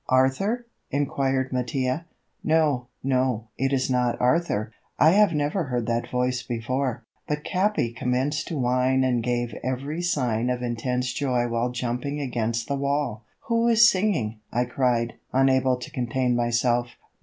[0.09, 2.07] "Arthur?" inquired Mattia.
[2.43, 4.71] "No, no, it is not Arthur.
[4.97, 10.01] I have never heard that voice before." But Capi commenced to whine and gave every
[10.01, 13.25] sign of intense joy while jumping against the wall.
[13.41, 16.95] "Who is singing?" I cried, unable to contain myself.